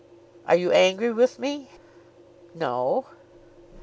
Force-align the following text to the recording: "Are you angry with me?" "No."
"Are 0.47 0.55
you 0.55 0.71
angry 0.71 1.11
with 1.11 1.37
me?" 1.37 1.69
"No." 2.55 3.05